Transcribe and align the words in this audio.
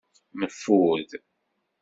Neffud. 0.39 1.09